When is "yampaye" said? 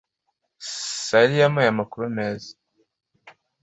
1.41-1.67